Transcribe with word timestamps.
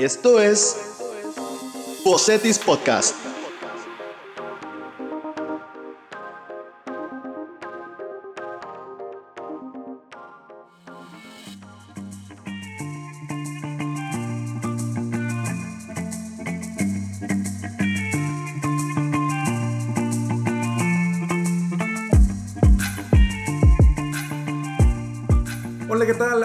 Esto 0.00 0.40
es 0.40 0.74
Posetis 2.02 2.58
Podcast. 2.58 3.29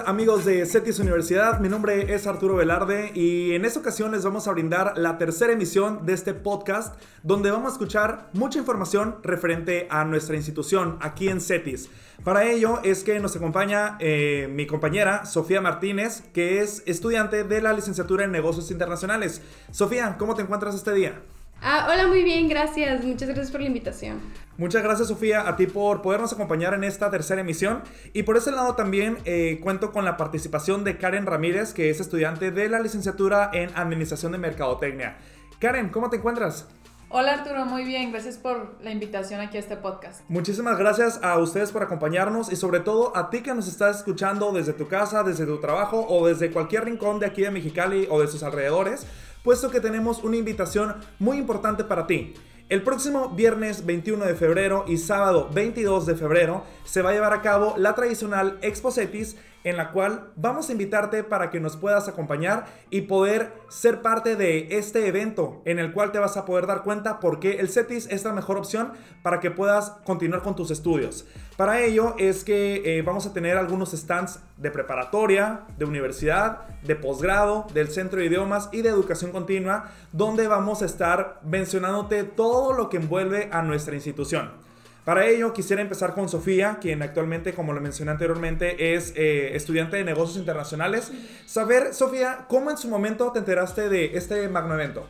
Amigos 0.06 0.44
de 0.44 0.66
CETIS 0.66 0.98
Universidad? 0.98 1.60
Mi 1.60 1.68
nombre 1.68 2.12
es 2.12 2.26
Arturo 2.26 2.56
Velarde 2.56 3.12
y 3.14 3.52
en 3.52 3.64
esta 3.64 3.78
ocasión 3.78 4.10
les 4.10 4.24
vamos 4.24 4.48
a 4.48 4.52
brindar 4.52 4.98
la 4.98 5.18
tercera 5.18 5.52
emisión 5.52 6.04
de 6.04 6.14
este 6.14 6.34
podcast 6.34 7.00
donde 7.22 7.52
vamos 7.52 7.70
a 7.70 7.72
escuchar 7.74 8.28
mucha 8.32 8.58
información 8.58 9.18
referente 9.22 9.86
a 9.88 10.04
nuestra 10.04 10.34
institución 10.34 10.98
aquí 11.00 11.28
en 11.28 11.40
CETIS. 11.40 11.88
Para 12.24 12.44
ello 12.44 12.80
es 12.82 13.04
que 13.04 13.20
nos 13.20 13.36
acompaña 13.36 13.96
eh, 14.00 14.48
mi 14.50 14.66
compañera 14.66 15.24
Sofía 15.26 15.60
Martínez, 15.60 16.24
que 16.34 16.60
es 16.60 16.82
estudiante 16.84 17.44
de 17.44 17.62
la 17.62 17.72
licenciatura 17.72 18.24
en 18.24 18.32
negocios 18.32 18.72
internacionales. 18.72 19.42
Sofía, 19.70 20.16
¿cómo 20.18 20.34
te 20.34 20.42
encuentras 20.42 20.74
este 20.74 20.92
día? 20.92 21.22
Ah, 21.62 21.88
hola, 21.90 22.06
muy 22.06 22.22
bien, 22.22 22.48
gracias. 22.48 23.04
Muchas 23.04 23.28
gracias 23.28 23.50
por 23.50 23.60
la 23.60 23.66
invitación. 23.66 24.20
Muchas 24.58 24.82
gracias, 24.82 25.08
Sofía, 25.08 25.46
a 25.46 25.56
ti 25.56 25.66
por 25.66 26.00
podernos 26.00 26.32
acompañar 26.32 26.72
en 26.74 26.84
esta 26.84 27.10
tercera 27.10 27.40
emisión. 27.40 27.82
Y 28.12 28.22
por 28.22 28.36
ese 28.36 28.52
lado 28.52 28.74
también 28.74 29.18
eh, 29.24 29.60
cuento 29.62 29.92
con 29.92 30.04
la 30.04 30.16
participación 30.16 30.84
de 30.84 30.96
Karen 30.96 31.26
Ramírez, 31.26 31.74
que 31.74 31.90
es 31.90 32.00
estudiante 32.00 32.50
de 32.50 32.68
la 32.68 32.80
licenciatura 32.80 33.50
en 33.52 33.70
Administración 33.74 34.32
de 34.32 34.38
Mercadotecnia. 34.38 35.18
Karen, 35.58 35.90
¿cómo 35.90 36.08
te 36.08 36.16
encuentras? 36.16 36.68
Hola 37.08 37.34
Arturo, 37.34 37.64
muy 37.66 37.84
bien, 37.84 38.10
gracias 38.10 38.36
por 38.36 38.76
la 38.82 38.90
invitación 38.90 39.40
aquí 39.40 39.56
a 39.56 39.60
este 39.60 39.76
podcast. 39.76 40.22
Muchísimas 40.28 40.76
gracias 40.76 41.20
a 41.22 41.38
ustedes 41.38 41.70
por 41.70 41.84
acompañarnos 41.84 42.50
y 42.50 42.56
sobre 42.56 42.80
todo 42.80 43.16
a 43.16 43.30
ti 43.30 43.42
que 43.42 43.54
nos 43.54 43.68
estás 43.68 43.98
escuchando 43.98 44.50
desde 44.50 44.72
tu 44.72 44.88
casa, 44.88 45.22
desde 45.22 45.46
tu 45.46 45.60
trabajo 45.60 46.04
o 46.08 46.26
desde 46.26 46.50
cualquier 46.50 46.84
rincón 46.84 47.20
de 47.20 47.26
aquí 47.26 47.42
de 47.42 47.52
Mexicali 47.52 48.08
o 48.10 48.20
de 48.20 48.26
sus 48.26 48.42
alrededores 48.42 49.06
puesto 49.46 49.70
que 49.70 49.80
tenemos 49.80 50.24
una 50.24 50.38
invitación 50.38 50.96
muy 51.20 51.38
importante 51.38 51.84
para 51.84 52.08
ti. 52.08 52.34
El 52.68 52.82
próximo 52.82 53.28
viernes 53.28 53.86
21 53.86 54.24
de 54.24 54.34
febrero 54.34 54.84
y 54.88 54.96
sábado 54.96 55.48
22 55.54 56.04
de 56.04 56.16
febrero 56.16 56.64
se 56.84 57.00
va 57.00 57.10
a 57.10 57.12
llevar 57.12 57.32
a 57.32 57.42
cabo 57.42 57.74
la 57.76 57.94
tradicional 57.94 58.58
Expo 58.60 58.90
Cetis 58.90 59.36
en 59.66 59.76
la 59.76 59.90
cual 59.90 60.30
vamos 60.36 60.68
a 60.68 60.72
invitarte 60.72 61.24
para 61.24 61.50
que 61.50 61.58
nos 61.58 61.76
puedas 61.76 62.06
acompañar 62.06 62.66
y 62.88 63.02
poder 63.02 63.52
ser 63.68 64.00
parte 64.00 64.36
de 64.36 64.78
este 64.78 65.08
evento 65.08 65.60
en 65.64 65.80
el 65.80 65.92
cual 65.92 66.12
te 66.12 66.20
vas 66.20 66.36
a 66.36 66.44
poder 66.44 66.68
dar 66.68 66.84
cuenta 66.84 67.18
por 67.18 67.40
qué 67.40 67.58
el 67.58 67.68
CETIS 67.68 68.06
es 68.06 68.22
la 68.24 68.32
mejor 68.32 68.58
opción 68.58 68.92
para 69.22 69.40
que 69.40 69.50
puedas 69.50 69.90
continuar 70.04 70.42
con 70.42 70.54
tus 70.54 70.70
estudios. 70.70 71.26
Para 71.56 71.80
ello 71.80 72.14
es 72.16 72.44
que 72.44 72.98
eh, 72.98 73.02
vamos 73.02 73.26
a 73.26 73.32
tener 73.32 73.56
algunos 73.56 73.90
stands 73.90 74.38
de 74.56 74.70
preparatoria, 74.70 75.62
de 75.76 75.84
universidad, 75.84 76.60
de 76.84 76.94
posgrado, 76.94 77.66
del 77.74 77.88
centro 77.88 78.20
de 78.20 78.26
idiomas 78.26 78.68
y 78.70 78.82
de 78.82 78.90
educación 78.90 79.32
continua, 79.32 79.90
donde 80.12 80.46
vamos 80.46 80.82
a 80.82 80.86
estar 80.86 81.40
mencionándote 81.44 82.22
todo 82.22 82.72
lo 82.72 82.88
que 82.88 82.98
envuelve 82.98 83.48
a 83.50 83.62
nuestra 83.62 83.96
institución. 83.96 84.64
Para 85.06 85.28
ello 85.28 85.52
quisiera 85.52 85.80
empezar 85.80 86.14
con 86.14 86.28
Sofía, 86.28 86.78
quien 86.80 87.00
actualmente, 87.00 87.54
como 87.54 87.72
lo 87.72 87.80
mencioné 87.80 88.10
anteriormente, 88.10 88.96
es 88.96 89.12
eh, 89.14 89.54
estudiante 89.54 89.96
de 89.98 90.02
negocios 90.02 90.36
internacionales. 90.36 91.12
Saber, 91.46 91.94
Sofía, 91.94 92.46
¿cómo 92.48 92.72
en 92.72 92.76
su 92.76 92.88
momento 92.88 93.30
te 93.30 93.38
enteraste 93.38 93.88
de 93.88 94.16
este 94.16 94.48
magno 94.48 94.74
evento? 94.74 95.06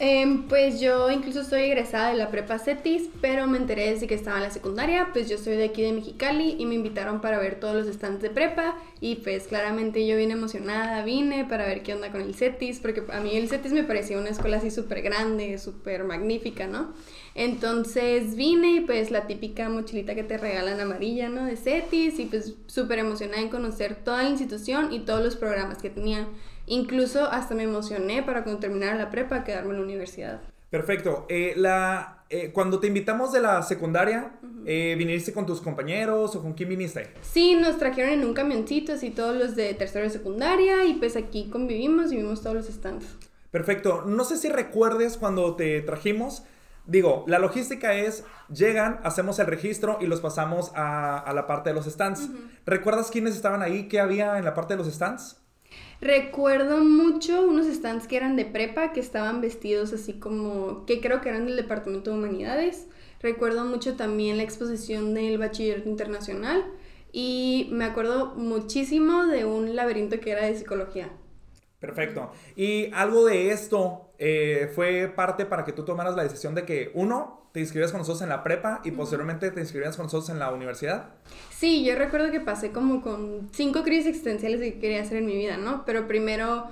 Em, 0.00 0.46
pues 0.46 0.80
yo 0.80 1.10
incluso 1.10 1.40
estoy 1.40 1.62
egresada 1.62 2.10
de 2.10 2.16
la 2.16 2.30
prepa 2.30 2.60
CETIS, 2.60 3.08
pero 3.20 3.48
me 3.48 3.58
enteré 3.58 3.90
desde 3.90 4.06
que 4.06 4.14
estaba 4.14 4.36
en 4.36 4.44
la 4.44 4.50
secundaria, 4.50 5.08
pues 5.12 5.28
yo 5.28 5.38
soy 5.38 5.56
de 5.56 5.64
aquí 5.64 5.82
de 5.82 5.92
Mexicali 5.92 6.54
y 6.56 6.66
me 6.66 6.76
invitaron 6.76 7.20
para 7.20 7.40
ver 7.40 7.58
todos 7.58 7.74
los 7.74 7.92
stands 7.92 8.22
de 8.22 8.30
prepa 8.30 8.76
y 9.00 9.16
pues 9.16 9.48
claramente 9.48 10.06
yo 10.06 10.16
vine 10.16 10.34
emocionada, 10.34 11.04
vine 11.04 11.44
para 11.46 11.66
ver 11.66 11.82
qué 11.82 11.94
onda 11.94 12.12
con 12.12 12.20
el 12.20 12.36
CETIS, 12.36 12.78
porque 12.78 13.02
a 13.12 13.18
mí 13.18 13.36
el 13.36 13.48
CETIS 13.48 13.72
me 13.72 13.82
parecía 13.82 14.18
una 14.18 14.28
escuela 14.28 14.58
así 14.58 14.70
súper 14.70 15.02
grande, 15.02 15.58
súper 15.58 16.04
magnífica, 16.04 16.68
¿no? 16.68 16.92
Entonces 17.34 18.36
vine 18.36 18.74
y 18.74 18.80
pues 18.82 19.10
la 19.10 19.26
típica 19.26 19.68
mochilita 19.68 20.14
que 20.14 20.22
te 20.22 20.38
regalan 20.38 20.78
amarilla, 20.78 21.28
¿no? 21.28 21.44
De 21.44 21.56
CETIS 21.56 22.20
y 22.20 22.26
pues 22.26 22.54
súper 22.68 23.00
emocionada 23.00 23.42
en 23.42 23.48
conocer 23.48 23.96
toda 23.96 24.22
la 24.22 24.28
institución 24.28 24.92
y 24.92 25.00
todos 25.00 25.24
los 25.24 25.34
programas 25.34 25.78
que 25.78 25.90
tenían. 25.90 26.28
Incluso 26.68 27.24
hasta 27.24 27.54
me 27.54 27.64
emocioné 27.64 28.22
para 28.22 28.44
cuando 28.44 28.60
terminara 28.60 28.96
la 28.96 29.10
prepa 29.10 29.44
quedarme 29.44 29.70
en 29.70 29.76
la 29.76 29.82
universidad. 29.82 30.40
Perfecto. 30.70 31.26
Eh, 31.28 31.54
la, 31.56 32.24
eh, 32.28 32.50
cuando 32.52 32.78
te 32.78 32.86
invitamos 32.86 33.32
de 33.32 33.40
la 33.40 33.62
secundaria, 33.62 34.32
eh, 34.66 34.94
¿viniste 34.98 35.32
con 35.32 35.46
tus 35.46 35.60
compañeros 35.60 36.36
o 36.36 36.42
con 36.42 36.52
quién 36.52 36.68
viniste? 36.68 37.10
Sí, 37.22 37.54
nos 37.54 37.78
trajeron 37.78 38.12
en 38.12 38.24
un 38.24 38.34
camioncito, 38.34 38.92
así 38.92 39.10
todos 39.10 39.34
los 39.36 39.56
de 39.56 39.72
tercero 39.74 40.06
y 40.06 40.10
secundaria, 40.10 40.84
y 40.84 40.94
pues 40.94 41.16
aquí 41.16 41.48
convivimos 41.50 42.12
y 42.12 42.16
vimos 42.16 42.42
todos 42.42 42.56
los 42.56 42.66
stands. 42.66 43.06
Perfecto. 43.50 44.02
No 44.06 44.24
sé 44.24 44.36
si 44.36 44.48
recuerdes 44.50 45.16
cuando 45.16 45.56
te 45.56 45.80
trajimos, 45.80 46.42
Digo, 46.88 47.24
la 47.26 47.38
logística 47.38 47.92
es, 47.92 48.24
llegan, 48.48 48.98
hacemos 49.04 49.38
el 49.40 49.46
registro 49.46 49.98
y 50.00 50.06
los 50.06 50.22
pasamos 50.22 50.72
a, 50.74 51.30
la 51.34 51.46
parte 51.46 51.68
de 51.68 51.74
los 51.74 51.84
stands. 51.84 52.30
¿Recuerdas 52.64 53.10
quiénes 53.10 53.36
estaban 53.36 53.60
ahí? 53.60 53.88
¿Qué 53.88 54.00
había 54.00 54.38
en 54.38 54.46
la 54.46 54.54
parte 54.54 54.72
de 54.72 54.78
los 54.78 54.90
stands? 54.90 55.36
Recuerdo 56.00 56.78
mucho 56.78 57.46
unos 57.46 57.66
stands 57.66 58.06
que 58.06 58.16
eran 58.16 58.36
de 58.36 58.44
prepa, 58.44 58.92
que 58.92 59.00
estaban 59.00 59.40
vestidos 59.40 59.92
así 59.92 60.14
como, 60.14 60.86
que 60.86 61.00
creo 61.00 61.20
que 61.20 61.28
eran 61.28 61.46
del 61.46 61.56
Departamento 61.56 62.10
de 62.10 62.18
Humanidades. 62.18 62.86
Recuerdo 63.20 63.64
mucho 63.64 63.96
también 63.96 64.36
la 64.36 64.44
exposición 64.44 65.12
del 65.14 65.38
Bachillerato 65.38 65.88
Internacional 65.88 66.64
y 67.12 67.68
me 67.72 67.84
acuerdo 67.84 68.34
muchísimo 68.36 69.26
de 69.26 69.44
un 69.44 69.74
laberinto 69.74 70.20
que 70.20 70.30
era 70.30 70.46
de 70.46 70.56
psicología. 70.56 71.10
Perfecto. 71.80 72.32
Y 72.56 72.90
algo 72.92 73.24
de 73.24 73.52
esto 73.52 74.10
eh, 74.18 74.70
fue 74.74 75.12
parte 75.14 75.46
para 75.46 75.64
que 75.64 75.72
tú 75.72 75.84
tomaras 75.84 76.16
la 76.16 76.24
decisión 76.24 76.54
de 76.54 76.64
que, 76.64 76.90
uno, 76.94 77.48
te 77.52 77.60
inscribías 77.60 77.92
con 77.92 78.00
nosotros 78.00 78.22
en 78.22 78.28
la 78.28 78.42
prepa 78.42 78.80
y 78.84 78.90
posteriormente 78.90 79.50
te 79.50 79.60
inscribías 79.60 79.96
con 79.96 80.06
nosotros 80.06 80.28
en 80.30 80.38
la 80.38 80.50
universidad. 80.52 81.10
Sí, 81.50 81.84
yo 81.84 81.94
recuerdo 81.94 82.30
que 82.30 82.40
pasé 82.40 82.72
como 82.72 83.00
con 83.00 83.48
cinco 83.52 83.84
crisis 83.84 84.06
existenciales 84.08 84.60
que 84.60 84.78
quería 84.78 85.02
hacer 85.02 85.18
en 85.18 85.26
mi 85.26 85.36
vida, 85.36 85.56
¿no? 85.56 85.84
Pero 85.86 86.08
primero, 86.08 86.66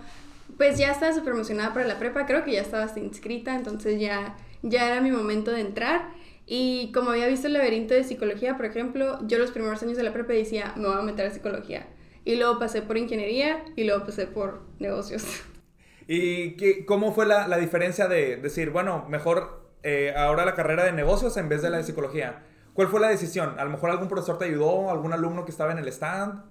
pues 0.58 0.76
ya 0.76 0.90
estaba 0.90 1.12
súper 1.14 1.34
emocionada 1.34 1.72
para 1.72 1.86
la 1.86 1.98
prepa, 1.98 2.26
creo 2.26 2.44
que 2.44 2.52
ya 2.52 2.60
estaba 2.60 2.90
inscrita, 2.96 3.54
entonces 3.54 4.00
ya, 4.00 4.36
ya 4.62 4.86
era 4.86 5.00
mi 5.00 5.12
momento 5.12 5.52
de 5.52 5.60
entrar. 5.60 6.10
Y 6.46 6.92
como 6.92 7.10
había 7.10 7.26
visto 7.26 7.46
el 7.46 7.54
laberinto 7.54 7.94
de 7.94 8.04
psicología, 8.04 8.56
por 8.56 8.66
ejemplo, 8.66 9.18
yo 9.26 9.38
los 9.38 9.50
primeros 9.52 9.82
años 9.82 9.96
de 9.96 10.02
la 10.02 10.12
prepa 10.12 10.32
decía, 10.32 10.72
me 10.76 10.86
voy 10.86 10.98
a 10.98 11.02
meter 11.02 11.26
a 11.26 11.30
psicología 11.30 11.86
y 12.26 12.34
luego 12.34 12.58
pasé 12.58 12.82
por 12.82 12.98
ingeniería 12.98 13.64
y 13.76 13.84
luego 13.84 14.04
pasé 14.04 14.26
por 14.26 14.60
negocios. 14.80 15.24
¿Y 16.08 16.56
qué, 16.56 16.84
cómo 16.84 17.14
fue 17.14 17.24
la, 17.24 17.48
la, 17.48 17.56
diferencia 17.56 18.08
de 18.08 18.36
decir, 18.36 18.70
bueno, 18.70 19.06
mejor 19.08 19.70
eh, 19.82 20.12
ahora 20.16 20.44
la 20.44 20.54
carrera 20.54 20.84
de 20.84 20.92
negocios 20.92 21.36
en 21.36 21.48
vez 21.48 21.62
de 21.62 21.70
la 21.70 21.78
de 21.78 21.84
psicología? 21.84 22.42
¿Cuál 22.74 22.88
fue 22.88 23.00
la 23.00 23.08
decisión? 23.08 23.58
¿A 23.58 23.64
lo 23.64 23.70
mejor 23.70 23.90
algún 23.90 24.08
profesor 24.08 24.38
te 24.38 24.44
ayudó? 24.44 24.90
¿Algún 24.90 25.12
alumno 25.12 25.44
que 25.44 25.52
estaba 25.52 25.72
en 25.72 25.78
el 25.78 25.88
stand? 25.88 26.42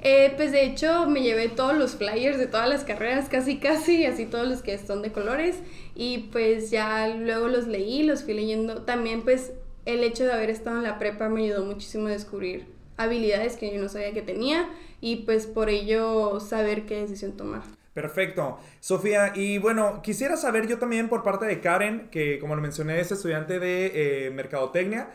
Eh, 0.00 0.32
pues 0.36 0.50
de 0.50 0.64
hecho 0.64 1.06
me 1.06 1.22
llevé 1.22 1.48
todos 1.48 1.76
los 1.76 1.96
flyers 1.96 2.38
de 2.38 2.46
todas 2.46 2.68
las 2.68 2.84
carreras, 2.84 3.28
casi 3.28 3.58
casi, 3.58 4.06
así 4.06 4.24
todos 4.26 4.48
los 4.48 4.62
que 4.62 4.76
son 4.78 5.02
de 5.02 5.12
colores. 5.12 5.56
Y 5.94 6.30
pues 6.32 6.70
ya 6.70 7.06
luego 7.08 7.48
los 7.48 7.66
leí, 7.66 8.02
los 8.02 8.24
fui 8.24 8.32
leyendo. 8.32 8.82
También 8.82 9.22
pues 9.22 9.52
el 9.84 10.02
hecho 10.04 10.24
de 10.24 10.32
haber 10.32 10.48
estado 10.48 10.78
en 10.78 10.84
la 10.84 10.98
prepa 10.98 11.28
me 11.28 11.44
ayudó 11.44 11.64
muchísimo 11.64 12.08
a 12.08 12.10
descubrir 12.10 12.77
habilidades 12.98 13.56
que 13.56 13.72
yo 13.72 13.80
no 13.80 13.88
sabía 13.88 14.12
que 14.12 14.22
tenía 14.22 14.68
y 15.00 15.24
pues 15.24 15.46
por 15.46 15.70
ello 15.70 16.40
saber 16.40 16.84
qué 16.84 17.00
decisión 17.00 17.36
tomar. 17.36 17.62
Perfecto. 17.94 18.58
Sofía, 18.80 19.32
y 19.34 19.58
bueno, 19.58 20.02
quisiera 20.02 20.36
saber 20.36 20.68
yo 20.68 20.78
también 20.78 21.08
por 21.08 21.22
parte 21.22 21.46
de 21.46 21.60
Karen, 21.60 22.10
que 22.10 22.38
como 22.38 22.54
lo 22.54 22.62
mencioné 22.62 23.00
es 23.00 23.10
estudiante 23.10 23.58
de 23.58 24.26
eh, 24.26 24.30
Mercadotecnia, 24.30 25.10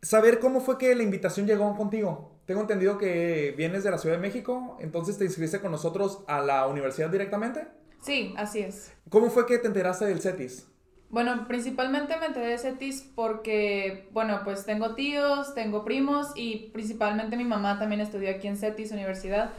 saber 0.00 0.38
cómo 0.38 0.60
fue 0.60 0.78
que 0.78 0.94
la 0.94 1.02
invitación 1.02 1.46
llegó 1.46 1.76
contigo. 1.76 2.32
Tengo 2.46 2.62
entendido 2.62 2.96
que 2.96 3.54
vienes 3.56 3.84
de 3.84 3.90
la 3.90 3.98
Ciudad 3.98 4.16
de 4.16 4.22
México, 4.22 4.78
entonces 4.80 5.18
te 5.18 5.24
inscribiste 5.24 5.60
con 5.60 5.72
nosotros 5.72 6.24
a 6.26 6.40
la 6.40 6.66
universidad 6.66 7.10
directamente. 7.10 7.66
Sí, 8.00 8.34
así 8.36 8.60
es. 8.60 8.92
¿Cómo 9.10 9.30
fue 9.30 9.46
que 9.46 9.58
te 9.58 9.68
enteraste 9.68 10.06
del 10.06 10.20
CETIS? 10.20 10.71
Bueno, 11.12 11.46
principalmente 11.46 12.16
me 12.16 12.24
enteré 12.24 12.46
de 12.46 12.58
CETIS 12.58 13.02
porque, 13.14 14.08
bueno, 14.12 14.40
pues 14.44 14.64
tengo 14.64 14.94
tíos, 14.94 15.54
tengo 15.54 15.84
primos 15.84 16.28
y 16.34 16.70
principalmente 16.72 17.36
mi 17.36 17.44
mamá 17.44 17.78
también 17.78 18.00
estudió 18.00 18.30
aquí 18.30 18.48
en 18.48 18.56
CETIS 18.56 18.92
Universidad 18.92 19.50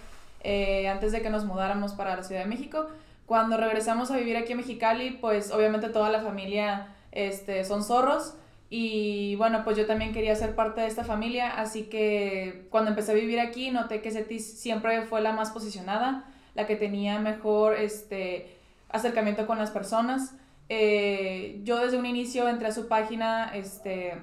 eh, 0.44 0.88
antes 0.88 1.12
de 1.12 1.22
que 1.22 1.30
nos 1.30 1.46
mudáramos 1.46 1.94
para 1.94 2.16
la 2.16 2.24
Ciudad 2.24 2.42
de 2.42 2.48
México. 2.48 2.88
Cuando 3.28 3.56
regresamos 3.56 4.10
a 4.10 4.18
vivir 4.18 4.36
aquí 4.36 4.54
en 4.54 4.58
Mexicali, 4.58 5.12
pues 5.12 5.52
obviamente 5.52 5.90
toda 5.90 6.10
la 6.10 6.24
familia 6.24 6.88
este, 7.12 7.64
son 7.66 7.84
zorros 7.84 8.34
y 8.72 9.36
bueno, 9.36 9.64
pues 9.64 9.78
yo 9.78 9.86
también 9.86 10.12
quería 10.12 10.36
ser 10.36 10.56
parte 10.56 10.82
de 10.82 10.88
esta 10.88 11.04
familia, 11.04 11.52
así 11.52 11.84
que 11.84 12.66
cuando 12.72 12.90
empecé 12.90 13.12
a 13.12 13.16
vivir 13.16 13.40
aquí 13.40 13.70
noté 13.70 14.02
que 14.02 14.10
CETIS 14.10 14.60
siempre 14.60 15.04
fue 15.04 15.22
la 15.22 15.34
más 15.34 15.52
posicionada, 15.52 16.26
la 16.56 16.66
que 16.66 16.76
tenía 16.76 17.20
mejor, 17.20 17.76
este, 17.76 18.58
acercamiento 18.90 19.46
con 19.46 19.60
las 19.60 19.70
personas. 19.70 20.34
Eh, 20.70 21.60
yo 21.64 21.78
desde 21.78 21.98
un 21.98 22.06
inicio 22.06 22.48
entré 22.48 22.68
a 22.68 22.72
su 22.72 22.88
página, 22.88 23.52
este, 23.54 24.16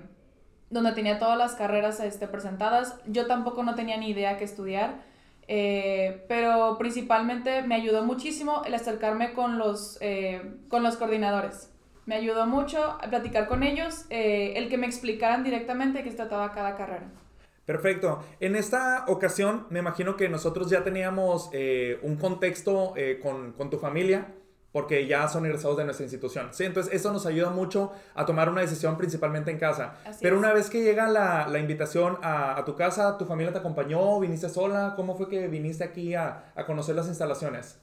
donde 0.71 0.93
tenía 0.93 1.19
todas 1.19 1.39
las 1.39 1.55
carreras 1.55 2.01
este, 2.01 2.27
presentadas. 2.27 2.99
Yo 3.07 3.27
tampoco 3.27 3.63
no 3.63 3.75
tenía 3.75 3.97
ni 3.97 4.11
idea 4.11 4.37
qué 4.39 4.45
estudiar, 4.45 5.03
eh, 5.49 6.25
pero 6.29 6.77
principalmente 6.79 7.63
me 7.63 7.75
ayudó 7.75 8.05
muchísimo 8.05 8.63
el 8.65 8.75
acercarme 8.75 9.33
con 9.33 9.59
los, 9.59 9.99
eh, 10.01 10.57
con 10.69 10.83
los 10.83 10.97
coordinadores. 10.97 11.73
Me 12.07 12.15
ayudó 12.15 12.47
mucho 12.47 12.83
a 12.83 13.09
platicar 13.09 13.47
con 13.47 13.63
ellos, 13.63 14.07
el 14.09 14.69
que 14.69 14.79
me 14.79 14.87
explicaran 14.87 15.45
directamente 15.45 16.03
qué 16.03 16.11
trataba 16.11 16.53
cada 16.53 16.75
carrera. 16.75 17.09
Perfecto. 17.67 18.25
En 18.41 18.57
esta 18.57 19.05
ocasión, 19.07 19.67
me 19.71 19.79
imagino 19.79 20.17
que 20.17 20.29
nosotros 20.29 20.71
ya 20.71 20.83
teníamos 20.83 21.51
un 22.03 22.17
contexto 22.17 22.95
con, 23.23 23.53
con 23.53 23.71
tu 23.71 23.79
familia 23.79 24.27
porque 24.73 25.07
ya 25.07 25.29
son 25.29 25.47
egresados 25.47 25.77
de 25.77 25.85
nuestra 25.85 26.05
institución. 26.05 26.49
Sí, 26.53 26.65
entonces 26.65 26.93
eso 26.93 27.13
nos 27.13 27.27
ayuda 27.27 27.51
mucho 27.51 27.93
a 28.15 28.25
tomar 28.25 28.49
una 28.49 28.61
decisión 28.61 28.97
principalmente 28.97 29.51
en 29.51 29.59
casa. 29.59 29.95
Pero 30.21 30.39
una 30.39 30.53
vez 30.53 30.71
que 30.71 30.83
llega 30.83 31.09
la, 31.09 31.49
la 31.49 31.59
invitación 31.59 32.19
a, 32.23 32.59
a, 32.59 32.65
tu 32.65 32.77
casa, 32.77 33.19
¿tu 33.19 33.25
familia 33.25 33.53
te 33.53 33.59
acompañó? 33.59 34.21
¿Viniste 34.21 34.49
sola? 34.49 34.95
¿Cómo 34.97 35.17
fue 35.17 35.29
que 35.29 35.49
viniste 35.49 35.85
aquí 35.85 36.15
a, 36.15 36.53
a 36.55 36.67
conocer 36.67 36.95
las 36.95 37.09
instalaciones? 37.09 37.79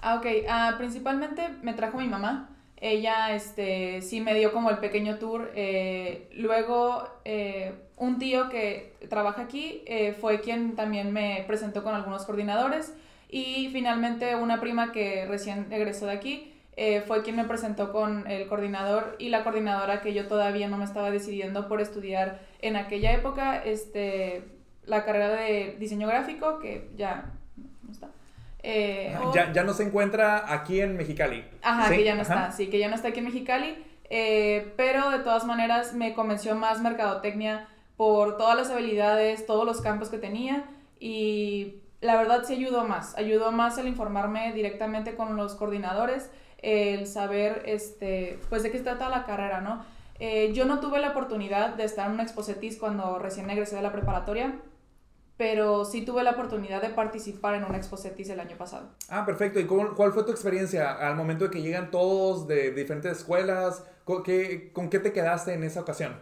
Ah, 0.00 0.16
ok. 0.16 0.26
Uh, 0.26 0.78
principalmente 0.78 1.48
me 1.62 1.74
trajo 1.74 1.98
mi 1.98 2.08
mamá. 2.08 2.50
Ella 2.80 3.34
este, 3.34 4.02
sí 4.02 4.20
me 4.20 4.34
dio 4.34 4.52
como 4.52 4.70
el 4.70 4.78
pequeño 4.78 5.18
tour. 5.18 5.50
Eh, 5.54 6.28
luego, 6.34 7.08
eh, 7.24 7.74
un 7.96 8.18
tío 8.18 8.48
que 8.48 8.96
trabaja 9.08 9.42
aquí 9.42 9.82
eh, 9.86 10.12
fue 10.12 10.40
quien 10.40 10.76
también 10.76 11.12
me 11.12 11.44
presentó 11.48 11.82
con 11.82 11.94
algunos 11.94 12.24
coordinadores. 12.24 12.94
Y 13.28 13.68
finalmente 13.72 14.34
una 14.36 14.60
prima 14.60 14.92
que 14.92 15.26
recién 15.26 15.70
egresó 15.70 16.06
de 16.06 16.12
aquí 16.12 16.54
eh, 16.76 17.02
fue 17.06 17.22
quien 17.22 17.34
me 17.34 17.44
presentó 17.44 17.92
con 17.92 18.26
el 18.28 18.46
coordinador 18.46 19.16
y 19.18 19.30
la 19.30 19.42
coordinadora 19.42 20.00
que 20.00 20.14
yo 20.14 20.28
todavía 20.28 20.68
no 20.68 20.78
me 20.78 20.84
estaba 20.84 21.10
decidiendo 21.10 21.66
por 21.66 21.80
estudiar 21.80 22.40
en 22.60 22.76
aquella 22.76 23.12
época 23.12 23.62
este, 23.64 24.44
la 24.84 25.04
carrera 25.04 25.30
de 25.30 25.76
diseño 25.78 26.06
gráfico, 26.06 26.60
que 26.60 26.88
ya 26.96 27.32
no 27.82 27.92
está. 27.92 28.10
Eh, 28.62 29.12
ya, 29.34 29.52
ya, 29.52 29.64
no 29.64 29.72
se 29.72 29.84
encuentra 29.84 30.52
aquí 30.52 30.80
en 30.80 30.96
Mexicali. 30.96 31.44
Ajá, 31.62 31.90
que 31.90 32.04
ya 32.04 32.14
no 32.14 32.22
está, 32.22 32.52
sí, 32.52 32.68
que 32.68 32.78
ya 32.78 32.88
no 32.88 32.94
está 32.94 33.08
aquí 33.08 33.18
en 33.18 33.26
Mexicali. 33.26 33.84
Eh, 34.10 34.72
pero 34.76 35.10
de 35.10 35.18
todas 35.18 35.44
maneras 35.44 35.94
me 35.94 36.14
convenció 36.14 36.54
más 36.54 36.80
mercadotecnia 36.80 37.68
por 37.96 38.36
todas 38.36 38.56
las 38.56 38.70
habilidades, 38.70 39.46
todos 39.46 39.66
los 39.66 39.80
campos 39.80 40.08
que 40.08 40.18
tenía 40.18 40.64
y 41.00 41.82
la 42.00 42.16
verdad 42.16 42.44
sí 42.46 42.54
ayudó 42.54 42.84
más, 42.84 43.16
ayudó 43.16 43.50
más 43.52 43.78
el 43.78 43.88
informarme 43.88 44.52
directamente 44.52 45.16
con 45.16 45.36
los 45.36 45.54
coordinadores, 45.54 46.30
el 46.58 47.06
saber, 47.06 47.62
este, 47.66 48.38
pues 48.48 48.62
de 48.62 48.70
qué 48.70 48.78
se 48.78 48.84
trata 48.84 49.08
la 49.08 49.24
carrera, 49.24 49.60
¿no? 49.60 49.84
Eh, 50.20 50.52
yo 50.52 50.64
no 50.64 50.80
tuve 50.80 50.98
la 50.98 51.10
oportunidad 51.10 51.74
de 51.74 51.84
estar 51.84 52.06
en 52.06 52.14
un 52.14 52.20
exposetis 52.20 52.76
cuando 52.76 53.18
recién 53.18 53.48
egresé 53.50 53.76
de 53.76 53.82
la 53.82 53.92
preparatoria, 53.92 54.60
pero 55.36 55.84
sí 55.84 56.04
tuve 56.04 56.24
la 56.24 56.32
oportunidad 56.32 56.82
de 56.82 56.88
participar 56.88 57.54
en 57.54 57.64
un 57.64 57.76
exposetis 57.76 58.28
el 58.28 58.40
año 58.40 58.56
pasado. 58.56 58.90
Ah, 59.08 59.24
perfecto. 59.24 59.60
¿Y 59.60 59.66
cuál 59.66 60.12
fue 60.12 60.24
tu 60.24 60.32
experiencia 60.32 60.92
al 60.92 61.14
momento 61.14 61.44
de 61.44 61.50
que 61.50 61.62
llegan 61.62 61.92
todos 61.92 62.48
de 62.48 62.72
diferentes 62.72 63.18
escuelas? 63.18 63.84
¿Con 64.04 64.24
qué, 64.24 64.72
con 64.72 64.90
qué 64.90 64.98
te 64.98 65.12
quedaste 65.12 65.54
en 65.54 65.62
esa 65.62 65.80
ocasión? 65.80 66.16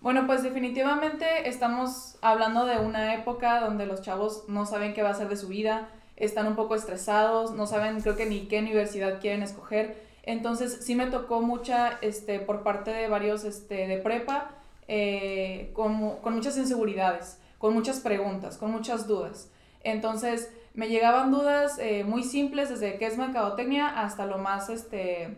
Bueno, 0.00 0.26
pues 0.26 0.42
definitivamente 0.42 1.46
estamos 1.46 2.16
hablando 2.22 2.64
de 2.64 2.78
una 2.78 3.14
época 3.14 3.60
donde 3.60 3.84
los 3.84 4.00
chavos 4.00 4.44
no 4.48 4.64
saben 4.64 4.94
qué 4.94 5.02
va 5.02 5.10
a 5.10 5.14
ser 5.14 5.28
de 5.28 5.36
su 5.36 5.48
vida, 5.48 5.90
están 6.16 6.46
un 6.46 6.56
poco 6.56 6.74
estresados, 6.74 7.52
no 7.52 7.66
saben 7.66 8.00
creo 8.00 8.16
que 8.16 8.24
ni 8.24 8.48
qué 8.48 8.60
universidad 8.60 9.20
quieren 9.20 9.42
escoger. 9.42 10.08
Entonces 10.22 10.78
sí 10.82 10.94
me 10.94 11.06
tocó 11.06 11.42
mucha, 11.42 11.98
este, 12.00 12.40
por 12.40 12.62
parte 12.62 12.90
de 12.92 13.08
varios 13.08 13.44
este, 13.44 13.86
de 13.86 13.98
prepa, 13.98 14.54
eh, 14.88 15.70
con, 15.74 16.16
con, 16.16 16.34
muchas 16.34 16.56
inseguridades, 16.56 17.38
con 17.58 17.74
muchas 17.74 18.00
preguntas, 18.00 18.56
con 18.56 18.70
muchas 18.70 19.06
dudas. 19.06 19.50
Entonces 19.82 20.50
me 20.72 20.88
llegaban 20.88 21.30
dudas 21.30 21.78
eh, 21.78 22.04
muy 22.04 22.24
simples, 22.24 22.70
desde 22.70 22.96
qué 22.96 23.06
es 23.06 23.18
mercadotecnia 23.18 24.00
hasta 24.00 24.24
lo 24.24 24.38
más 24.38 24.70
este, 24.70 25.36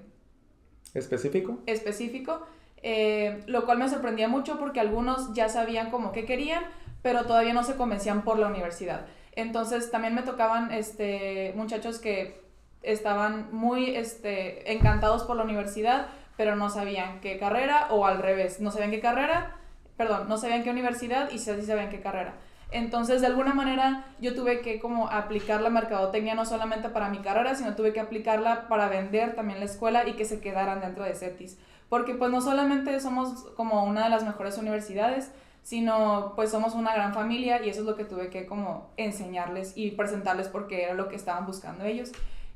específico. 0.94 1.58
Específico. 1.66 2.46
Eh, 2.82 3.43
lo 3.46 3.64
cual 3.64 3.79
me 3.79 3.88
sorprendía 3.88 4.26
mucho 4.26 4.58
porque 4.58 4.81
algunos 4.81 5.32
ya 5.34 5.49
sabían 5.49 5.90
como 5.90 6.12
qué 6.12 6.25
querían, 6.25 6.64
pero 7.00 7.25
todavía 7.25 7.52
no 7.52 7.62
se 7.62 7.76
convencían 7.76 8.23
por 8.23 8.38
la 8.38 8.49
universidad. 8.49 9.06
Entonces 9.32 9.90
también 9.90 10.14
me 10.14 10.23
tocaban 10.23 10.73
este, 10.73 11.52
muchachos 11.56 11.99
que 11.99 12.43
estaban 12.82 13.49
muy 13.52 13.96
este, 13.96 14.73
encantados 14.73 15.23
por 15.23 15.37
la 15.37 15.44
universidad, 15.44 16.08
pero 16.37 16.56
no 16.56 16.70
sabían 16.70 17.20
qué 17.20 17.38
carrera, 17.38 17.87
o 17.90 18.06
al 18.06 18.19
revés, 18.19 18.61
no 18.61 18.70
sabían 18.73 18.90
qué 18.90 19.00
carrera, 19.00 19.56
perdón, 19.96 20.29
no 20.29 20.37
sabían 20.37 20.64
qué 20.64 20.70
universidad 20.70 21.31
y 21.31 21.38
sí 21.38 21.62
sabían 21.62 21.90
qué 21.90 22.00
carrera. 22.00 22.34
Entonces, 22.73 23.20
de 23.20 23.26
alguna 23.26 23.52
manera, 23.52 24.06
yo 24.19 24.34
tuve 24.34 24.62
que 24.62 24.81
como 24.81 25.08
aplicar 25.08 25.61
la 25.61 25.69
mercadotecnia 25.69 26.34
no 26.34 26.46
solamente 26.46 26.88
para 26.88 27.11
mi 27.11 27.19
carrera, 27.19 27.55
sino 27.55 27.76
tuve 27.76 27.93
que 27.93 28.00
aplicarla 28.00 28.67
para 28.69 28.88
vender 28.88 29.34
también 29.34 29.61
la 29.61 29.67
escuela 29.67 30.08
y 30.08 30.14
que 30.14 30.25
se 30.25 30.40
quedaran 30.40 30.81
dentro 30.81 31.05
de 31.05 31.14
CETIS 31.14 31.58
porque 31.88 32.14
pues 32.14 32.31
no 32.31 32.40
solamente 32.40 32.99
somos 33.00 33.44
como 33.56 33.84
una 33.84 34.05
de 34.05 34.11
las 34.11 34.25
mejores 34.25 34.58
universidades, 34.58 35.31
sino 35.62 36.32
pues 36.34 36.50
somos 36.50 36.75
una 36.75 36.93
gran 36.94 37.14
familia 37.14 37.64
y 37.64 37.69
eso 37.69 37.81
es 37.81 37.87
lo 37.87 37.96
que 37.96 38.05
tuve 38.05 38.31
que 38.31 38.46
como 38.46 38.90
enseñarles 38.96 39.73
y 39.76 39.93
presentarles 39.93 40.49
porque 40.49 40.82
era 40.82 40.94
lo 40.94 41.08
que 41.08 41.17
estaban 41.17 41.46
buscando 41.46 41.84
ellos. 41.84 42.12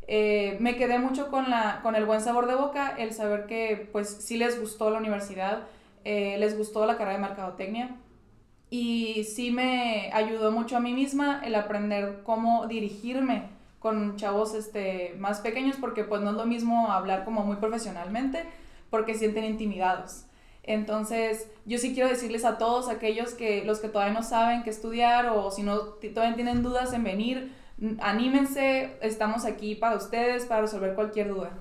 Eh, 0.09 0.57
me 0.61 0.77
quedé 0.77 0.99
mucho 0.99 1.31
con, 1.31 1.51
la, 1.51 1.81
con 1.83 1.97
el 1.97 2.05
buen 2.05 2.21
sabor 2.21 2.47
de 2.47 2.55
boca, 2.55 2.95
el 2.97 3.13
saber 3.13 3.47
que 3.47 3.89
pues 3.93 4.09
sí 4.09 4.37
les 4.37 4.61
gustó 4.61 4.91
la 4.91 4.99
universidad, 4.99 5.65
eh, 6.05 6.37
les 6.39 6.57
gustó 6.57 6.87
la 6.87 6.97
carrera 6.97 7.19
de 7.19 7.23
mercadotecnia 7.23 7.97
y 8.71 9.25
sí 9.25 9.51
me 9.51 10.11
ayudó 10.13 10.51
mucho 10.51 10.77
a 10.77 10.81
mí 10.81 10.93
misma 10.93 11.41
el 11.45 11.55
aprender 11.55 12.23
cómo 12.25 12.67
dirigirme 12.67 13.45
con 13.79 14.17
chavos 14.17 14.55
este, 14.55 15.15
más 15.19 15.41
pequeños 15.41 15.77
porque 15.81 16.03
pues 16.03 16.21
no 16.23 16.31
es 16.31 16.37
lo 16.37 16.47
mismo 16.47 16.91
hablar 16.91 17.25
como 17.25 17.45
muy 17.45 17.57
profesionalmente 17.57 18.45
porque 18.91 19.15
sienten 19.15 19.45
intimidados. 19.45 20.25
Entonces, 20.63 21.49
yo 21.65 21.79
sí 21.79 21.95
quiero 21.95 22.09
decirles 22.09 22.45
a 22.45 22.59
todos 22.59 22.89
aquellos 22.89 23.35
que 23.35 23.65
los 23.65 23.79
que 23.79 23.89
todavía 23.89 24.15
no 24.15 24.23
saben 24.23 24.65
qué 24.65 24.71
estudiar 24.71 25.27
o 25.27 25.51
si 25.51 25.63
no 25.63 25.79
todavía 25.79 26.35
tienen 26.35 26.63
dudas 26.63 26.93
en 26.93 27.05
venir, 27.05 27.53
anímense, 28.01 28.97
estamos 29.01 29.45
aquí 29.45 29.77
para 29.77 29.97
ustedes 29.97 30.45
para 30.47 30.63
resolver 30.63 30.95
cualquier 30.95 31.29
duda. 31.29 31.53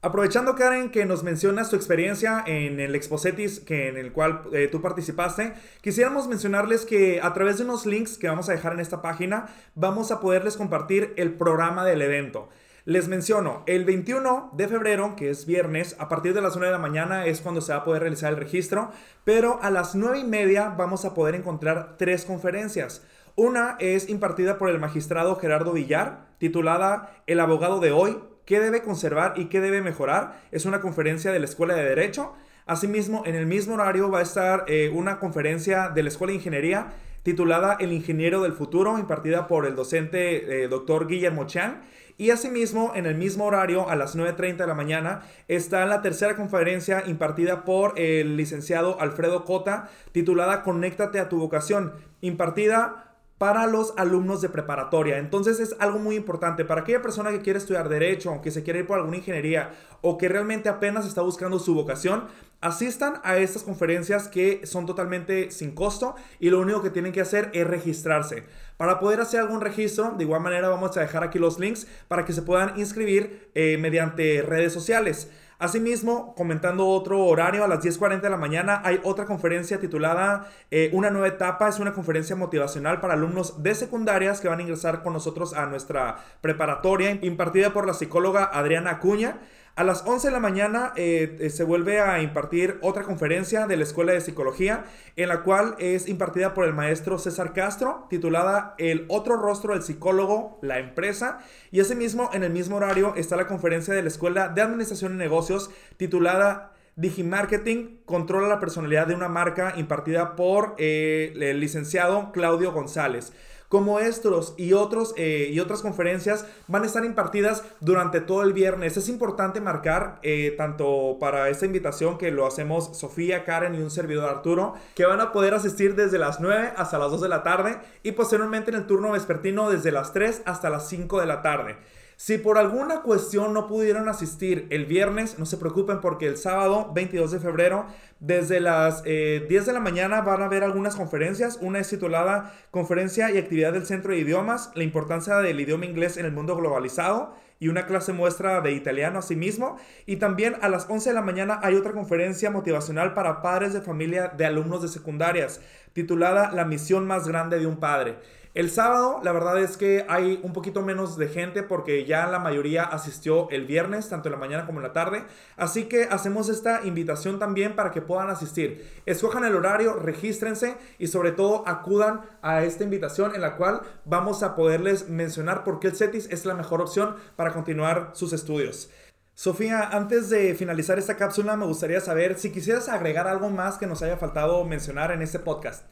Aprovechando, 0.00 0.54
Karen, 0.54 0.90
que 0.90 1.04
nos 1.06 1.24
mencionas 1.24 1.70
tu 1.70 1.76
experiencia 1.76 2.44
en 2.46 2.78
el 2.78 2.94
Exposetis 2.94 3.58
que, 3.58 3.88
en 3.88 3.96
el 3.96 4.12
cual 4.12 4.42
eh, 4.52 4.68
tú 4.70 4.80
participaste, 4.80 5.54
quisiéramos 5.80 6.28
mencionarles 6.28 6.84
que 6.84 7.20
a 7.20 7.34
través 7.34 7.58
de 7.58 7.64
unos 7.64 7.84
links 7.84 8.16
que 8.16 8.28
vamos 8.28 8.48
a 8.48 8.52
dejar 8.52 8.74
en 8.74 8.80
esta 8.80 9.02
página, 9.02 9.46
vamos 9.74 10.12
a 10.12 10.20
poderles 10.20 10.56
compartir 10.56 11.14
el 11.16 11.34
programa 11.34 11.84
del 11.84 12.00
evento. 12.02 12.48
Les 12.88 13.06
menciono, 13.06 13.64
el 13.66 13.84
21 13.84 14.52
de 14.54 14.66
febrero, 14.66 15.14
que 15.14 15.28
es 15.28 15.44
viernes, 15.44 15.94
a 15.98 16.08
partir 16.08 16.32
de 16.32 16.40
las 16.40 16.56
1 16.56 16.64
de 16.64 16.72
la 16.72 16.78
mañana 16.78 17.26
es 17.26 17.42
cuando 17.42 17.60
se 17.60 17.72
va 17.72 17.80
a 17.80 17.84
poder 17.84 18.00
realizar 18.00 18.32
el 18.32 18.38
registro, 18.38 18.92
pero 19.24 19.58
a 19.60 19.70
las 19.70 19.94
9 19.94 20.20
y 20.20 20.24
media 20.24 20.70
vamos 20.70 21.04
a 21.04 21.12
poder 21.12 21.34
encontrar 21.34 21.96
tres 21.98 22.24
conferencias. 22.24 23.04
Una 23.36 23.76
es 23.78 24.08
impartida 24.08 24.56
por 24.56 24.70
el 24.70 24.78
magistrado 24.78 25.36
Gerardo 25.36 25.74
Villar, 25.74 26.28
titulada 26.38 27.14
El 27.26 27.40
abogado 27.40 27.78
de 27.78 27.92
hoy, 27.92 28.20
¿qué 28.46 28.58
debe 28.58 28.80
conservar 28.80 29.34
y 29.36 29.50
qué 29.50 29.60
debe 29.60 29.82
mejorar? 29.82 30.40
Es 30.50 30.64
una 30.64 30.80
conferencia 30.80 31.30
de 31.30 31.40
la 31.40 31.44
Escuela 31.44 31.74
de 31.74 31.84
Derecho. 31.84 32.32
Asimismo, 32.64 33.22
en 33.26 33.34
el 33.34 33.44
mismo 33.44 33.74
horario 33.74 34.10
va 34.10 34.20
a 34.20 34.22
estar 34.22 34.64
eh, 34.66 34.90
una 34.94 35.18
conferencia 35.18 35.90
de 35.90 36.04
la 36.04 36.08
Escuela 36.08 36.30
de 36.30 36.36
Ingeniería 36.36 36.86
titulada 37.22 37.76
El 37.80 37.92
ingeniero 37.92 38.42
del 38.42 38.52
futuro, 38.52 38.98
impartida 38.98 39.46
por 39.46 39.66
el 39.66 39.74
docente 39.74 40.64
eh, 40.64 40.68
doctor 40.68 41.06
Guillermo 41.06 41.46
Chan. 41.46 41.82
Y 42.16 42.30
asimismo, 42.30 42.92
en 42.96 43.06
el 43.06 43.14
mismo 43.14 43.44
horario, 43.44 43.88
a 43.88 43.94
las 43.94 44.16
9.30 44.16 44.56
de 44.56 44.66
la 44.66 44.74
mañana, 44.74 45.22
está 45.46 45.86
la 45.86 46.02
tercera 46.02 46.34
conferencia 46.34 47.04
impartida 47.06 47.64
por 47.64 47.96
el 47.96 48.36
licenciado 48.36 49.00
Alfredo 49.00 49.44
Cota, 49.44 49.88
titulada 50.10 50.64
Conéctate 50.64 51.20
a 51.20 51.28
tu 51.28 51.38
vocación, 51.38 51.92
impartida 52.20 53.07
para 53.38 53.66
los 53.66 53.94
alumnos 53.96 54.40
de 54.40 54.48
preparatoria. 54.48 55.18
Entonces 55.18 55.60
es 55.60 55.76
algo 55.78 55.98
muy 55.98 56.16
importante 56.16 56.64
para 56.64 56.82
aquella 56.82 57.00
persona 57.00 57.30
que 57.30 57.40
quiere 57.40 57.58
estudiar 57.58 57.88
derecho, 57.88 58.32
o 58.32 58.42
que 58.42 58.50
se 58.50 58.64
quiere 58.64 58.80
ir 58.80 58.86
por 58.86 58.98
alguna 58.98 59.16
ingeniería 59.16 59.70
o 60.00 60.18
que 60.18 60.28
realmente 60.28 60.68
apenas 60.68 61.06
está 61.06 61.22
buscando 61.22 61.58
su 61.58 61.74
vocación, 61.74 62.24
asistan 62.60 63.20
a 63.24 63.36
estas 63.36 63.62
conferencias 63.62 64.28
que 64.28 64.66
son 64.66 64.86
totalmente 64.86 65.50
sin 65.50 65.72
costo 65.72 66.16
y 66.40 66.50
lo 66.50 66.60
único 66.60 66.82
que 66.82 66.90
tienen 66.90 67.12
que 67.12 67.20
hacer 67.20 67.50
es 67.52 67.66
registrarse. 67.66 68.44
Para 68.76 68.98
poder 69.00 69.20
hacer 69.20 69.40
algún 69.40 69.60
registro, 69.60 70.12
de 70.16 70.24
igual 70.24 70.40
manera 70.40 70.68
vamos 70.68 70.96
a 70.96 71.00
dejar 71.00 71.24
aquí 71.24 71.38
los 71.38 71.58
links 71.58 71.86
para 72.08 72.24
que 72.24 72.32
se 72.32 72.42
puedan 72.42 72.78
inscribir 72.78 73.50
eh, 73.54 73.76
mediante 73.78 74.42
redes 74.42 74.72
sociales. 74.72 75.30
Asimismo, 75.60 76.36
comentando 76.36 76.86
otro 76.86 77.24
horario, 77.24 77.64
a 77.64 77.68
las 77.68 77.80
10.40 77.80 78.20
de 78.20 78.30
la 78.30 78.36
mañana 78.36 78.80
hay 78.84 79.00
otra 79.02 79.26
conferencia 79.26 79.80
titulada 79.80 80.46
eh, 80.70 80.88
Una 80.92 81.10
nueva 81.10 81.26
etapa. 81.26 81.68
Es 81.68 81.80
una 81.80 81.92
conferencia 81.92 82.36
motivacional 82.36 83.00
para 83.00 83.14
alumnos 83.14 83.60
de 83.60 83.74
secundarias 83.74 84.40
que 84.40 84.46
van 84.46 84.60
a 84.60 84.62
ingresar 84.62 85.02
con 85.02 85.14
nosotros 85.14 85.54
a 85.54 85.66
nuestra 85.66 86.18
preparatoria, 86.42 87.18
impartida 87.22 87.72
por 87.72 87.88
la 87.88 87.94
psicóloga 87.94 88.44
Adriana 88.44 88.90
Acuña. 88.90 89.38
A 89.78 89.84
las 89.84 90.02
11 90.04 90.26
de 90.26 90.32
la 90.32 90.40
mañana 90.40 90.92
eh, 90.96 91.36
eh, 91.38 91.50
se 91.50 91.62
vuelve 91.62 92.00
a 92.00 92.20
impartir 92.20 92.78
otra 92.82 93.04
conferencia 93.04 93.68
de 93.68 93.76
la 93.76 93.84
Escuela 93.84 94.12
de 94.12 94.20
Psicología, 94.20 94.86
en 95.14 95.28
la 95.28 95.44
cual 95.44 95.76
es 95.78 96.08
impartida 96.08 96.52
por 96.52 96.64
el 96.64 96.74
maestro 96.74 97.16
César 97.16 97.52
Castro, 97.52 98.08
titulada 98.10 98.74
El 98.78 99.04
otro 99.06 99.36
rostro 99.36 99.74
del 99.74 99.84
psicólogo, 99.84 100.58
la 100.62 100.80
empresa. 100.80 101.38
Y 101.70 101.78
ese 101.78 101.94
mismo, 101.94 102.28
en 102.32 102.42
el 102.42 102.50
mismo 102.50 102.74
horario, 102.74 103.14
está 103.14 103.36
la 103.36 103.46
conferencia 103.46 103.94
de 103.94 104.02
la 104.02 104.08
Escuela 104.08 104.48
de 104.48 104.62
Administración 104.62 105.14
y 105.14 105.16
Negocios, 105.16 105.70
titulada 105.96 106.72
Digimarketing 106.96 108.00
controla 108.04 108.48
la 108.48 108.58
personalidad 108.58 109.06
de 109.06 109.14
una 109.14 109.28
marca 109.28 109.74
impartida 109.76 110.34
por 110.34 110.74
eh, 110.78 111.32
el 111.36 111.60
licenciado 111.60 112.32
Claudio 112.32 112.72
González 112.72 113.32
como 113.68 114.00
estos 114.00 114.54
y, 114.56 114.72
otros, 114.72 115.14
eh, 115.16 115.50
y 115.52 115.60
otras 115.60 115.82
conferencias 115.82 116.46
van 116.66 116.82
a 116.82 116.86
estar 116.86 117.04
impartidas 117.04 117.64
durante 117.80 118.20
todo 118.20 118.42
el 118.42 118.52
viernes. 118.52 118.96
Es 118.96 119.08
importante 119.08 119.60
marcar, 119.60 120.18
eh, 120.22 120.54
tanto 120.56 121.18
para 121.20 121.48
esta 121.48 121.66
invitación 121.66 122.18
que 122.18 122.30
lo 122.30 122.46
hacemos 122.46 122.96
Sofía, 122.96 123.44
Karen 123.44 123.74
y 123.74 123.82
un 123.82 123.90
servidor 123.90 124.28
Arturo, 124.30 124.74
que 124.94 125.04
van 125.04 125.20
a 125.20 125.32
poder 125.32 125.54
asistir 125.54 125.94
desde 125.94 126.18
las 126.18 126.40
9 126.40 126.72
hasta 126.76 126.98
las 126.98 127.10
2 127.10 127.20
de 127.20 127.28
la 127.28 127.42
tarde 127.42 127.78
y 128.02 128.12
posteriormente 128.12 128.70
en 128.70 128.76
el 128.76 128.86
turno 128.86 129.12
vespertino 129.12 129.70
desde 129.70 129.92
las 129.92 130.12
3 130.12 130.42
hasta 130.46 130.70
las 130.70 130.88
5 130.88 131.20
de 131.20 131.26
la 131.26 131.42
tarde. 131.42 131.76
Si 132.20 132.36
por 132.36 132.58
alguna 132.58 133.02
cuestión 133.02 133.54
no 133.54 133.68
pudieron 133.68 134.08
asistir 134.08 134.66
el 134.70 134.86
viernes, 134.86 135.38
no 135.38 135.46
se 135.46 135.56
preocupen 135.56 136.00
porque 136.00 136.26
el 136.26 136.36
sábado 136.36 136.90
22 136.92 137.30
de 137.30 137.38
febrero, 137.38 137.86
desde 138.18 138.58
las 138.58 139.04
10 139.04 139.14
eh, 139.14 139.46
de 139.48 139.72
la 139.72 139.78
mañana 139.78 140.22
van 140.22 140.42
a 140.42 140.46
haber 140.46 140.64
algunas 140.64 140.96
conferencias. 140.96 141.60
Una 141.62 141.78
es 141.78 141.88
titulada 141.88 142.52
Conferencia 142.72 143.30
y 143.30 143.38
Actividad 143.38 143.72
del 143.72 143.86
Centro 143.86 144.12
de 144.12 144.18
Idiomas, 144.18 144.72
la 144.74 144.82
importancia 144.82 145.36
del 145.36 145.60
idioma 145.60 145.86
inglés 145.86 146.16
en 146.16 146.26
el 146.26 146.32
mundo 146.32 146.56
globalizado 146.56 147.36
y 147.60 147.68
una 147.68 147.86
clase 147.86 148.12
muestra 148.12 148.60
de 148.62 148.72
italiano 148.72 149.20
asimismo. 149.20 149.76
Y 150.04 150.16
también 150.16 150.56
a 150.60 150.68
las 150.68 150.90
11 150.90 151.10
de 151.10 151.14
la 151.14 151.22
mañana 151.22 151.60
hay 151.62 151.76
otra 151.76 151.92
conferencia 151.92 152.50
motivacional 152.50 153.14
para 153.14 153.42
padres 153.42 153.72
de 153.72 153.80
familia 153.80 154.32
de 154.36 154.44
alumnos 154.44 154.82
de 154.82 154.88
secundarias, 154.88 155.60
titulada 155.92 156.50
La 156.50 156.64
misión 156.64 157.06
más 157.06 157.28
grande 157.28 157.60
de 157.60 157.68
un 157.68 157.76
padre. 157.76 158.16
El 158.58 158.72
sábado, 158.72 159.20
la 159.22 159.30
verdad 159.30 159.62
es 159.62 159.76
que 159.76 160.04
hay 160.08 160.40
un 160.42 160.52
poquito 160.52 160.82
menos 160.82 161.16
de 161.16 161.28
gente 161.28 161.62
porque 161.62 162.04
ya 162.06 162.26
la 162.26 162.40
mayoría 162.40 162.82
asistió 162.82 163.48
el 163.50 163.66
viernes, 163.66 164.08
tanto 164.08 164.26
en 164.26 164.32
la 164.32 164.38
mañana 164.40 164.66
como 164.66 164.80
en 164.80 164.82
la 164.82 164.92
tarde. 164.92 165.22
Así 165.56 165.84
que 165.84 166.08
hacemos 166.10 166.48
esta 166.48 166.84
invitación 166.84 167.38
también 167.38 167.76
para 167.76 167.92
que 167.92 168.02
puedan 168.02 168.30
asistir. 168.30 169.00
Escojan 169.06 169.44
el 169.44 169.54
horario, 169.54 170.00
regístrense 170.00 170.76
y 170.98 171.06
sobre 171.06 171.30
todo 171.30 171.62
acudan 171.68 172.22
a 172.42 172.64
esta 172.64 172.82
invitación 172.82 173.32
en 173.36 173.42
la 173.42 173.54
cual 173.54 173.82
vamos 174.04 174.42
a 174.42 174.56
poderles 174.56 175.08
mencionar 175.08 175.62
por 175.62 175.78
qué 175.78 175.86
el 175.86 175.96
CETIS 175.96 176.28
es 176.28 176.44
la 176.44 176.54
mejor 176.54 176.80
opción 176.80 177.14
para 177.36 177.52
continuar 177.52 178.10
sus 178.14 178.32
estudios. 178.32 178.90
Sofía, 179.34 179.88
antes 179.92 180.30
de 180.30 180.56
finalizar 180.56 180.98
esta 180.98 181.16
cápsula, 181.16 181.56
me 181.56 181.64
gustaría 181.64 182.00
saber 182.00 182.36
si 182.36 182.50
quisieras 182.50 182.88
agregar 182.88 183.28
algo 183.28 183.50
más 183.50 183.78
que 183.78 183.86
nos 183.86 184.02
haya 184.02 184.16
faltado 184.16 184.64
mencionar 184.64 185.12
en 185.12 185.22
este 185.22 185.38
podcast. 185.38 185.84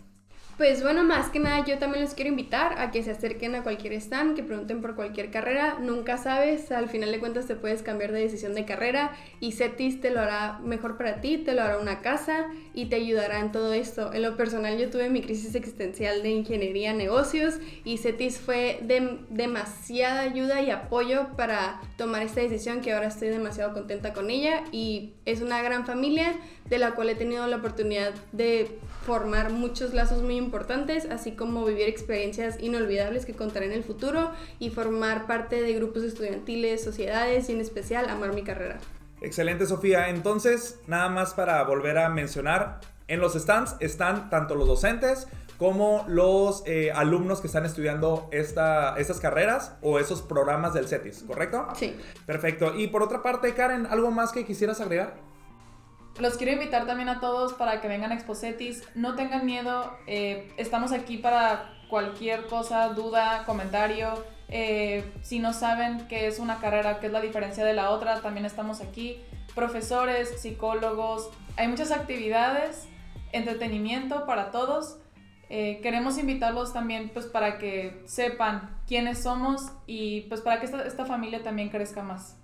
Pues 0.56 0.82
bueno, 0.82 1.04
más 1.04 1.28
que 1.28 1.38
nada 1.38 1.66
yo 1.66 1.76
también 1.76 2.02
les 2.02 2.14
quiero 2.14 2.30
invitar 2.30 2.78
a 2.78 2.90
que 2.90 3.02
se 3.02 3.10
acerquen 3.10 3.54
a 3.54 3.62
cualquier 3.62 3.92
stand, 3.92 4.34
que 4.34 4.42
pregunten 4.42 4.80
por 4.80 4.94
cualquier 4.94 5.30
carrera. 5.30 5.76
Nunca 5.80 6.16
sabes, 6.16 6.72
al 6.72 6.88
final 6.88 7.12
de 7.12 7.20
cuentas 7.20 7.46
te 7.46 7.56
puedes 7.56 7.82
cambiar 7.82 8.10
de 8.10 8.20
decisión 8.20 8.54
de 8.54 8.64
carrera 8.64 9.14
y 9.38 9.52
CETIS 9.52 10.00
te 10.00 10.08
lo 10.08 10.20
hará 10.20 10.58
mejor 10.60 10.96
para 10.96 11.20
ti, 11.20 11.36
te 11.36 11.52
lo 11.52 11.60
hará 11.60 11.76
una 11.76 12.00
casa 12.00 12.46
y 12.72 12.86
te 12.86 12.96
ayudará 12.96 13.40
en 13.40 13.52
todo 13.52 13.74
esto. 13.74 14.14
En 14.14 14.22
lo 14.22 14.38
personal 14.38 14.78
yo 14.78 14.88
tuve 14.88 15.10
mi 15.10 15.20
crisis 15.20 15.54
existencial 15.54 16.22
de 16.22 16.30
ingeniería 16.30 16.94
negocios 16.94 17.56
y 17.84 17.98
CETIS 17.98 18.38
fue 18.38 18.78
de 18.80 19.18
demasiada 19.28 20.22
ayuda 20.22 20.62
y 20.62 20.70
apoyo 20.70 21.36
para 21.36 21.82
tomar 21.98 22.22
esta 22.22 22.40
decisión 22.40 22.80
que 22.80 22.94
ahora 22.94 23.08
estoy 23.08 23.28
demasiado 23.28 23.74
contenta 23.74 24.14
con 24.14 24.30
ella 24.30 24.64
y 24.72 25.12
es 25.26 25.42
una 25.42 25.60
gran 25.60 25.84
familia 25.84 26.32
de 26.70 26.78
la 26.78 26.92
cual 26.92 27.10
he 27.10 27.14
tenido 27.14 27.46
la 27.46 27.56
oportunidad 27.56 28.14
de 28.32 28.78
formar 29.04 29.52
muchos 29.52 29.94
lazos 29.94 30.22
muy 30.22 30.36
importantes, 30.36 30.45
así 31.10 31.32
como 31.32 31.64
vivir 31.64 31.88
experiencias 31.88 32.60
inolvidables 32.60 33.26
que 33.26 33.34
contaré 33.34 33.66
en 33.66 33.72
el 33.72 33.84
futuro 33.84 34.30
y 34.58 34.70
formar 34.70 35.26
parte 35.26 35.62
de 35.62 35.72
grupos 35.74 36.02
estudiantiles, 36.02 36.82
sociedades 36.82 37.48
y 37.48 37.52
en 37.52 37.60
especial 37.60 38.08
amar 38.08 38.34
mi 38.34 38.42
carrera. 38.42 38.78
Excelente 39.20 39.66
Sofía, 39.66 40.08
entonces 40.10 40.80
nada 40.86 41.08
más 41.08 41.34
para 41.34 41.62
volver 41.64 41.98
a 41.98 42.08
mencionar, 42.10 42.80
en 43.08 43.20
los 43.20 43.34
stands 43.34 43.76
están 43.80 44.30
tanto 44.30 44.54
los 44.54 44.66
docentes 44.66 45.28
como 45.58 46.04
los 46.06 46.62
eh, 46.66 46.92
alumnos 46.92 47.40
que 47.40 47.46
están 47.46 47.64
estudiando 47.64 48.28
esta, 48.30 48.96
estas 48.98 49.20
carreras 49.20 49.74
o 49.80 49.98
esos 49.98 50.20
programas 50.20 50.74
del 50.74 50.86
CETIS, 50.86 51.24
¿correcto? 51.26 51.66
Sí. 51.76 51.96
Perfecto. 52.26 52.74
Y 52.76 52.88
por 52.88 53.02
otra 53.02 53.22
parte, 53.22 53.54
Karen, 53.54 53.86
¿algo 53.86 54.10
más 54.10 54.32
que 54.32 54.44
quisieras 54.44 54.80
agregar? 54.80 55.14
Los 56.18 56.38
quiero 56.38 56.52
invitar 56.52 56.86
también 56.86 57.10
a 57.10 57.20
todos 57.20 57.52
para 57.52 57.82
que 57.82 57.88
vengan 57.88 58.10
a 58.10 58.14
Exposetis. 58.14 58.82
No 58.94 59.14
tengan 59.16 59.44
miedo, 59.44 59.98
eh, 60.06 60.50
estamos 60.56 60.92
aquí 60.92 61.18
para 61.18 61.74
cualquier 61.90 62.46
cosa, 62.46 62.88
duda, 62.88 63.44
comentario. 63.44 64.24
Eh, 64.48 65.04
si 65.20 65.40
no 65.40 65.52
saben 65.52 66.08
qué 66.08 66.26
es 66.26 66.38
una 66.38 66.58
carrera, 66.58 67.00
qué 67.00 67.08
es 67.08 67.12
la 67.12 67.20
diferencia 67.20 67.66
de 67.66 67.74
la 67.74 67.90
otra, 67.90 68.22
también 68.22 68.46
estamos 68.46 68.80
aquí. 68.80 69.20
Profesores, 69.54 70.40
psicólogos, 70.40 71.28
hay 71.56 71.68
muchas 71.68 71.90
actividades, 71.90 72.88
entretenimiento 73.32 74.24
para 74.24 74.50
todos. 74.50 74.96
Eh, 75.50 75.80
queremos 75.82 76.16
invitarlos 76.16 76.72
también 76.72 77.10
pues 77.10 77.26
para 77.26 77.58
que 77.58 78.02
sepan 78.06 78.74
quiénes 78.88 79.22
somos 79.22 79.70
y 79.86 80.22
pues 80.22 80.40
para 80.40 80.60
que 80.60 80.66
esta, 80.66 80.82
esta 80.86 81.04
familia 81.04 81.42
también 81.42 81.68
crezca 81.68 82.02
más. 82.02 82.36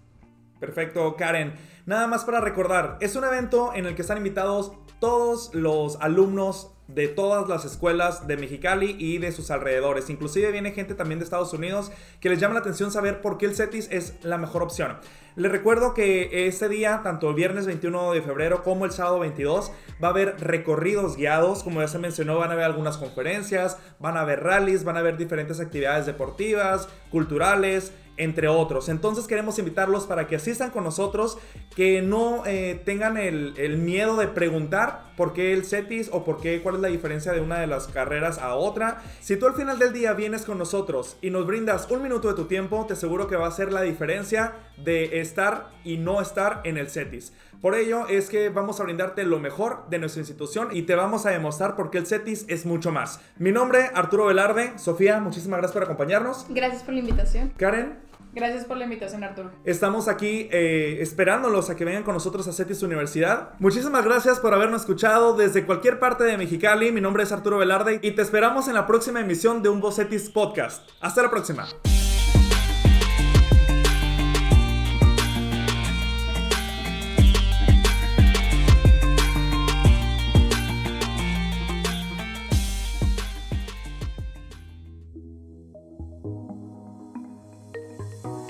Perfecto, 0.63 1.17
Karen. 1.17 1.55
Nada 1.87 2.07
más 2.07 2.25
para 2.25 2.41
recordar, 2.41 2.97
es 3.01 3.17
un 3.17 3.25
evento 3.25 3.73
en 3.75 3.85
el 3.87 3.97
que 3.97 4.03
están 4.03 4.19
invitados 4.19 4.71
todos 5.01 5.53
los 5.55 6.01
alumnos 6.01 6.71
de 6.87 7.09
todas 7.09 7.49
las 7.49 7.65
escuelas 7.65 8.29
de 8.29 8.37
Mexicali 8.37 8.95
y 8.97 9.19
de 9.19 9.33
sus 9.33 9.51
alrededores. 9.51 10.09
Inclusive 10.09 10.53
viene 10.53 10.71
gente 10.71 10.95
también 10.95 11.19
de 11.19 11.25
Estados 11.25 11.53
Unidos 11.53 11.91
que 12.21 12.29
les 12.29 12.39
llama 12.39 12.55
la 12.55 12.61
atención 12.61 12.93
saber 12.93 13.21
por 13.21 13.39
qué 13.39 13.47
el 13.47 13.57
CETIS 13.57 13.89
es 13.91 14.15
la 14.23 14.39
mejor 14.39 14.63
opción. 14.63 14.99
Les 15.35 15.51
recuerdo 15.51 15.95
que 15.95 16.47
ese 16.47 16.69
día, 16.69 17.01
tanto 17.03 17.31
el 17.31 17.35
viernes 17.35 17.67
21 17.67 18.13
de 18.13 18.23
febrero 18.23 18.63
como 18.63 18.85
el 18.85 18.93
sábado 18.93 19.19
22, 19.19 19.73
va 20.03 20.09
a 20.09 20.11
haber 20.11 20.37
recorridos 20.39 21.17
guiados. 21.17 21.65
Como 21.65 21.81
ya 21.81 21.89
se 21.89 21.99
mencionó, 21.99 22.39
van 22.39 22.51
a 22.51 22.53
haber 22.53 22.67
algunas 22.67 22.99
conferencias, 22.99 23.79
van 23.99 24.17
a 24.17 24.21
haber 24.21 24.45
rallies, 24.45 24.85
van 24.85 24.97
a 24.97 25.01
haber 25.01 25.17
diferentes 25.17 25.59
actividades 25.59 26.07
deportivas, 26.07 26.89
culturales, 27.11 27.93
entre 28.17 28.49
otros. 28.49 28.89
Entonces 28.89 29.27
queremos 29.27 29.59
invitarlos 29.59 30.07
para 30.07 30.27
que 30.27 30.37
asistan 30.37 30.71
con 30.71 30.85
nosotros, 30.85 31.39
que 31.75 32.03
no 32.03 32.45
eh, 32.47 32.81
tengan 32.85 33.17
el, 33.17 33.55
el, 33.57 33.79
miedo 33.79 34.17
de 34.17 34.29
preguntar 34.29 35.12
por 35.23 35.35
qué 35.35 35.53
el 35.53 35.65
CETIS 35.65 36.11
o 36.13 36.25
por 36.25 36.41
qué, 36.41 36.61
cuál 36.63 36.75
es 36.75 36.81
la 36.81 36.89
diferencia 36.89 37.31
de 37.31 37.41
una 37.41 37.61
de 37.61 37.69
las 37.69 37.87
carreras 37.87 38.39
a 38.39 38.57
otra. 38.57 39.05
Si 39.21 39.37
tú 39.37 39.47
al 39.47 39.55
final 39.55 39.79
del 39.79 39.93
día 39.93 40.15
vienes 40.15 40.45
con 40.45 40.59
nosotros 40.59 41.17
y 41.23 41.31
nos 41.31 41.47
brindas 41.47 41.89
un 41.93 42.03
minuto 42.03 42.27
de 42.27 42.35
tu 42.35 42.47
tiempo, 42.47 42.85
te 42.87 42.95
aseguro 42.95 43.29
que 43.29 43.37
va 43.37 43.47
a 43.47 43.53
ser 43.53 43.73
la 43.73 43.83
diferencia 43.83 44.55
de 44.79 45.21
estar 45.21 45.69
y 45.85 45.99
no 45.99 46.21
estar 46.21 46.61
en 46.65 46.77
el 46.77 46.91
CETIS. 46.91 47.35
Por 47.61 47.77
ello 47.77 48.09
es 48.09 48.31
que 48.31 48.49
vamos 48.49 48.81
a 48.81 48.83
brindarte 48.83 49.23
lo 49.23 49.39
mejor 49.39 49.89
de 49.91 50.01
nuestra 50.01 50.19
institución 50.19 50.71
y 50.73 50.83
te 50.83 50.97
vamos 50.97 51.25
a 51.25 51.31
demostrar 51.31 51.77
por 51.77 51.93
qué 51.93 51.99
el 51.99 52.07
CETIS 52.09 52.47
es 52.49 52.67
mucho 52.67 52.91
más. 52.91 53.21
Mi 53.39 53.53
nombre, 53.53 53.91
Arturo 53.95 54.27
Velarde. 54.27 54.77
Sofía, 54.77 55.21
muchísimas 55.21 55.59
gracias 55.59 55.75
por 55.75 55.85
acompañarnos. 55.85 56.47
Gracias 56.49 56.83
por 56.83 56.95
la 56.95 56.99
invitación. 56.99 57.53
Karen. 57.57 58.12
Gracias 58.33 58.65
por 58.65 58.79
la 58.79 58.85
invitación, 58.85 59.23
Arturo. 59.25 59.51
Estamos 59.65 60.09
aquí 60.09 60.49
eh, 60.51 60.99
esperándolos 61.01 61.69
a 61.69 61.77
que 61.77 61.85
vengan 61.85 62.03
con 62.03 62.15
nosotros 62.15 62.49
a 62.49 62.53
CETIS 62.53 62.83
Universidad. 62.83 63.51
Muchísimas 63.59 64.05
gracias 64.05 64.41
por 64.41 64.55
habernos 64.55 64.83
escuchado 64.83 65.37
desde 65.37 65.67
cualquier 65.67 65.99
parte 65.99 66.25
de 66.25 66.39
Mexicali. 66.39 66.93
Mi 66.93 67.01
nombre 67.01 67.25
es 67.25 67.33
Arturo 67.33 67.59
Velarde 67.59 68.01
y 68.03 68.13
te 68.13 68.23
esperamos 68.23 68.69
en 68.69 68.75
la 68.75 68.87
próxima 68.87 69.21
emisión 69.21 69.63
de 69.63 69.69
un 69.69 69.83
Cetis 69.93 70.31
Podcast. 70.31 70.89
Hasta 71.01 71.23
la 71.23 71.31
próxima. 71.31 71.67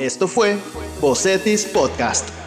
Esto 0.03 0.27
fue 0.27 0.59
Bocetis 1.01 1.65
Podcast. 1.65 2.42